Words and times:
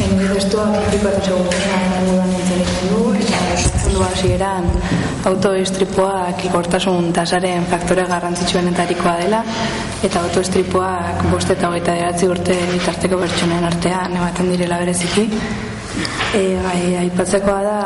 Ene 0.00 0.26
testua 0.34 0.64
publikatu 0.74 1.20
seguruena 1.22 1.90
moduan 1.92 2.30
entzaren 2.34 2.88
du 2.90 3.02
eta 3.20 3.42
esatzen 3.54 3.92
du 3.94 4.00
hasieran 4.02 4.66
autoistripoak 5.30 6.42
ikortasun 6.48 7.12
tasaren 7.14 7.68
faktore 7.70 8.08
garrantzitsuenetarikoa 8.10 9.14
dela 9.20 9.44
eta 10.08 10.24
autoistripoak 10.24 11.22
bost 11.30 11.54
eta 11.54 11.70
hogeita 11.70 11.94
deratzi 12.00 12.32
urte 12.32 12.56
bitarteko 12.72 13.22
pertsonen 13.22 13.68
artean 13.70 14.18
ematen 14.18 14.50
direla 14.56 14.80
bereziki 14.82 15.28
e, 16.34 16.42
bai, 16.66 16.82
aipatzekoa 17.04 17.62
da 17.68 17.78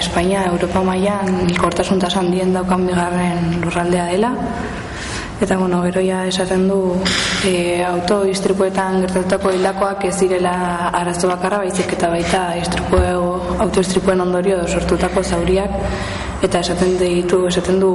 Espainia 0.00 0.48
Europa 0.50 0.82
mailan 0.90 1.46
ikortasun 1.54 2.02
tasan 2.02 2.34
dien 2.34 2.58
daukan 2.58 2.90
bigarren 2.90 3.60
lurraldea 3.62 4.10
dela 4.16 4.34
Eta, 5.40 5.56
bueno, 5.56 5.82
gero 5.82 6.02
ja 6.04 6.26
esaten 6.28 6.66
du 6.68 7.00
e, 7.48 7.80
auto 7.80 8.26
istripuetan 8.28 8.98
gertatutako 9.00 9.54
hildakoak 9.56 10.04
ez 10.10 10.18
direla 10.20 10.52
arazo 10.98 11.30
bakarra 11.30 11.62
baizik 11.62 11.94
eta 11.96 12.10
baita 12.12 12.42
auto 13.64 13.80
istripuen 13.80 14.20
ondorio 14.20 14.58
sortutako 14.68 15.22
zauriak. 15.22 15.72
Eta 16.44 16.60
esaten 16.60 16.98
ditu 17.00 17.46
esaten 17.48 17.80
du 17.80 17.94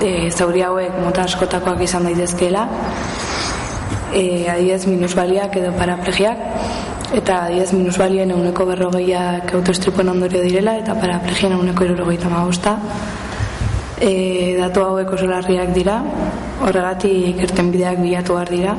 e, 0.00 0.30
zauri 0.30 0.64
hauek 0.64 0.96
mota 1.04 1.28
askotakoak 1.28 1.84
izan 1.84 2.08
daitezkeela. 2.08 2.64
E, 4.08 4.48
adiez 4.48 4.86
minusbaliak 4.86 5.60
edo 5.60 5.76
paraplegiak. 5.76 6.40
Eta 7.20 7.44
adiez 7.50 7.68
minusbalien 7.76 8.32
eguneko 8.32 8.64
berrogeiak 8.72 9.52
autoistripuen 9.60 10.08
ondorio 10.08 10.40
direla 10.40 10.78
eta 10.80 10.96
paraplegien 10.96 11.52
eguneko 11.52 11.84
irurogeita 11.84 12.32
magosta 12.32 12.78
e, 14.00 14.56
datu 14.58 14.84
hauek 14.84 15.12
oso 15.16 15.26
larriak 15.26 15.72
dira 15.74 15.98
horregatik 16.66 17.42
irtenbideak 17.46 18.00
bilatu 18.02 18.34
behar 18.34 18.50
dira. 18.50 18.74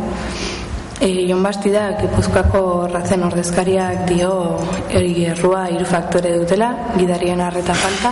E, 1.00 1.28
Jon 1.30 1.44
Bastida 1.44 1.96
Gipuzkoako 2.02 2.88
razen 2.92 3.24
ordezkariak 3.24 4.04
dio 4.10 4.60
eri 4.92 5.26
errua 5.31 5.70
hiru 5.72 5.86
faktore 5.88 6.34
dutela 6.42 6.73
gidarien 6.98 7.42
arreta 7.42 7.73
falta. 7.73 8.12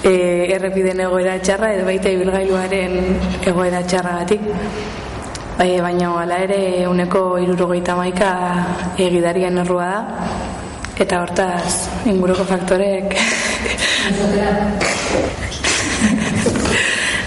E, 0.00 0.12
errepiden 0.56 1.00
egoera 1.04 1.36
txarra 1.44 1.74
edo 1.76 1.84
baita 1.84 2.08
ibilgailuaren 2.16 2.92
egoera 3.52 3.84
txarragatik. 3.84 4.40
Bai, 5.58 5.76
baina 5.84 6.08
ala 6.22 6.38
ere 6.40 6.86
uneko 6.88 7.36
irurogeita 7.44 7.92
maika 7.98 8.30
egidarien 8.96 9.60
errua 9.60 9.90
da. 9.92 10.00
Eta 11.00 11.20
hortaz 11.20 11.88
inguruko 12.08 12.44
faktorek 12.48 13.12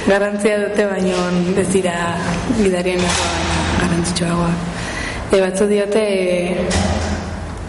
Garantzia 0.04 0.58
dute 0.60 0.84
baino 0.84 1.20
ez 1.56 1.70
dira 1.72 1.94
gidarien 2.58 3.00
garrantzitsuagoa. 3.00 4.50
E 5.32 5.40
batzu 5.40 5.68
diote 5.70 6.02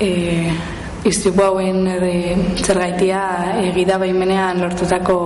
e, 0.02 0.08
istripu 1.06 1.44
hauen 1.46 1.86
zergaitia 2.58 3.20
egida 3.62 4.00
baimenean 4.02 4.64
lortutako 4.64 5.16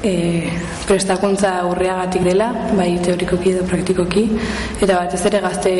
e, 0.00 0.14
prestakuntza 0.88 1.52
urriagatik 1.68 2.24
dela, 2.24 2.48
bai 2.80 2.94
teorikoki 3.04 3.52
edo 3.52 3.68
praktikoki, 3.68 4.24
eta 4.80 5.02
batez 5.02 5.20
ere 5.28 5.44
gazte 5.44 5.74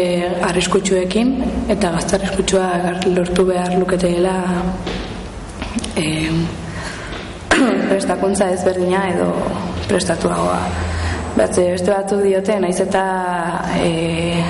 arriskutsuekin, 0.51 1.33
eta 1.73 1.95
gazte 1.97 2.21
arriskutsua 2.21 2.69
lortu 3.09 3.49
behar 3.55 3.73
lukete 3.81 4.13
dela 4.19 4.37
e, 5.97 6.07
prestakuntza 7.89 8.53
ezberdina 8.53 9.09
edo 9.17 9.33
prestatuagoa. 9.91 10.61
Batze, 11.37 11.67
beste 11.75 11.93
batzu 11.93 12.19
diote, 12.25 12.59
naiz 12.63 12.79
eta 12.83 13.05
e, 13.79 14.43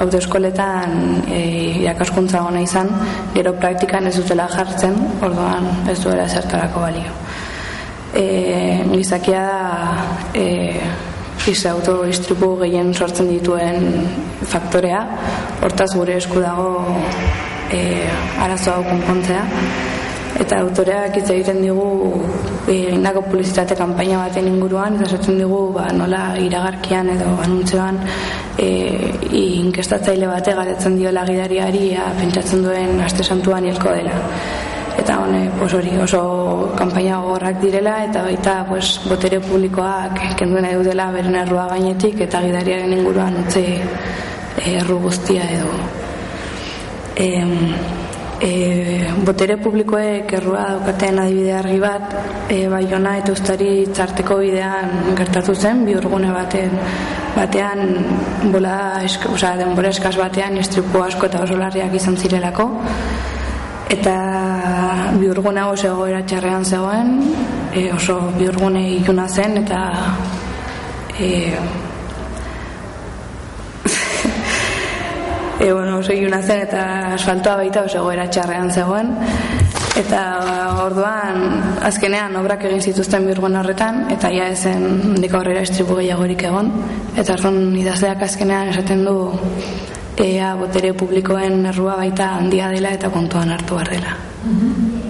autoeskoletan 0.00 0.94
e, 1.28 1.40
irakaskuntza 1.82 2.42
gona 2.44 2.62
izan, 2.64 2.90
gero 3.34 3.54
praktikan 3.60 4.08
ez 4.08 4.16
dutela 4.18 4.48
jartzen, 4.52 4.96
orduan 5.24 5.68
ez 5.90 5.98
duela 6.02 6.28
zertarako 6.28 6.84
balio. 6.86 7.16
E, 8.16 8.26
gizakia 8.92 9.42
da 9.44 9.60
e, 10.34 10.46
iz 11.46 11.60
autoistripu 11.70 12.54
gehien 12.62 12.94
sortzen 12.94 13.28
dituen 13.30 14.08
faktorea, 14.50 15.02
hortaz 15.62 15.92
gure 15.94 16.16
esku 16.20 16.40
dago 16.42 16.96
e, 17.72 17.82
arazo 18.42 18.72
hau 18.72 18.82
konpontzea, 18.88 19.44
eta 20.40 20.58
autoreak 20.60 21.16
hitz 21.16 21.28
egiten 21.32 21.62
digu 21.64 21.86
egindako 22.68 23.22
publizitate 23.28 23.76
kanpaina 23.78 24.18
baten 24.24 24.48
inguruan 24.50 24.98
eta 24.98 25.08
esaten 25.08 25.38
digu 25.40 25.60
ba, 25.76 25.86
nola 25.96 26.22
iragarkian 26.42 27.10
edo 27.14 27.32
anuntzean 27.44 28.00
e, 28.58 28.68
inkestatzaile 29.40 30.28
bate 30.30 30.54
garetzen 30.60 30.96
dio 31.00 31.12
lagidariari 31.12 31.90
pentsatzen 32.20 32.64
duen 32.66 33.00
aste 33.08 33.24
santuan 33.24 33.66
hilko 33.66 33.92
dela. 33.96 34.16
Eta 34.96 35.18
hone 35.20 35.42
pues 35.58 35.74
hori 35.76 35.92
oso 36.00 36.20
kanpaina 36.76 37.18
gogorrak 37.20 37.60
direla 37.60 37.98
eta 38.04 38.22
baita 38.24 38.54
pues, 38.68 38.96
botere 39.08 39.40
publikoak 39.44 40.22
kenduen 40.40 40.64
edu 40.70 40.82
dela 40.88 41.10
beren 41.12 41.36
errua 41.42 41.66
gainetik 41.74 42.22
eta 42.28 42.40
gidariaren 42.46 42.96
inguruan 42.96 43.36
utzi 43.44 43.66
erru 44.72 44.98
guztia 45.04 45.44
edo. 45.58 45.76
Em, 47.16 47.52
e, 48.40 49.12
botere 49.24 49.56
publikoek 49.56 50.32
errua 50.38 50.64
daukaten 50.74 51.20
adibide 51.22 51.54
argi 51.56 51.78
bat 51.80 52.16
e, 52.52 52.66
baiona 52.68 53.16
eta 53.20 53.32
ustari 53.32 53.86
txarteko 53.92 54.38
bidean 54.42 55.14
gertatu 55.18 55.54
zen 55.54 55.84
bi 55.86 55.96
urgune 55.96 56.32
baten 56.34 56.76
batean 57.36 57.82
bola 58.52 58.76
esk, 59.04 59.26
oza, 59.32 59.54
denbora 59.58 59.92
eskaz 59.92 60.16
batean 60.16 60.56
istripu 60.60 61.02
asko 61.04 61.28
eta 61.28 61.42
oso 61.44 61.56
larriak 61.60 61.92
izan 61.94 62.16
zirelako. 62.16 62.70
Eta 63.92 64.14
bi 65.20 65.28
urgune 65.30 65.62
oso 65.68 65.92
egoera 65.92 66.22
txarrean 66.26 66.64
zegoen 66.64 67.12
e, 67.72 67.90
oso 67.94 68.18
bi 68.38 68.48
urgune 68.48 68.82
ikuna 68.96 69.28
zen 69.28 69.60
eta 69.62 69.82
e, 71.20 71.28
e, 75.60 75.72
bueno, 75.72 75.98
oso 75.98 76.12
iluna 76.12 76.42
zen 76.42 76.62
eta 76.66 76.82
asfaltoa 77.14 77.56
baita 77.62 77.84
oso 77.88 78.02
goera 78.04 78.28
txarrean 78.30 78.70
zegoen. 78.70 79.12
Eta 79.96 80.20
orduan 80.84 81.78
azkenean 81.88 82.36
obrak 82.36 82.66
egin 82.68 82.82
zituzten 82.90 83.24
birgoen 83.30 83.56
horretan 83.56 84.04
eta 84.12 84.28
ja 84.34 84.50
ezen 84.52 85.16
diko 85.22 85.40
horrela 85.40 85.64
estribu 85.64 85.96
gehiagorik 86.00 86.44
egon. 86.50 86.70
Eta 87.16 87.38
orduan 87.38 87.72
idazleak 87.80 88.22
azkenean 88.28 88.74
esaten 88.74 89.04
du 89.08 89.16
ea 90.20 90.54
botere 90.60 90.92
publikoen 90.96 91.66
errua 91.72 91.96
baita 91.96 92.34
handia 92.36 92.70
dela 92.72 92.92
eta 92.96 93.12
kontuan 93.12 93.52
hartu 93.56 93.80
behar 93.80 93.92
dela. 93.96 94.16
Mm 94.44 95.05